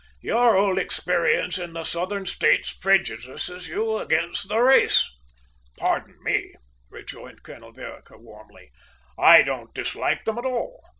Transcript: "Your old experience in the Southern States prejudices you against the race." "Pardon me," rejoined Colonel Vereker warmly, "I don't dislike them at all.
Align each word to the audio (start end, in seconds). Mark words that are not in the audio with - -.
"Your 0.21 0.57
old 0.57 0.79
experience 0.79 1.59
in 1.59 1.73
the 1.73 1.83
Southern 1.83 2.25
States 2.25 2.73
prejudices 2.73 3.69
you 3.69 3.97
against 3.99 4.49
the 4.49 4.59
race." 4.59 5.07
"Pardon 5.77 6.17
me," 6.23 6.55
rejoined 6.89 7.43
Colonel 7.43 7.71
Vereker 7.71 8.17
warmly, 8.17 8.71
"I 9.15 9.43
don't 9.43 9.75
dislike 9.75 10.25
them 10.25 10.39
at 10.39 10.45
all. 10.47 10.83